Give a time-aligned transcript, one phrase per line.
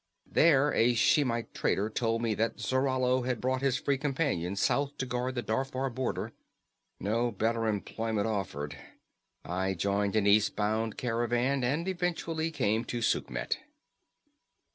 [0.25, 5.05] There a Shemite trader told me that Zarallo had brought his Free Companies south to
[5.05, 6.31] guard the Darfar border.
[6.99, 8.75] No better employment offered.
[9.45, 13.59] I joined an east bound caravan and eventually came to Sukhmet."